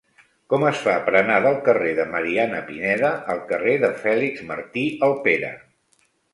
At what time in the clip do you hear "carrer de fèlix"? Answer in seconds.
3.53-4.45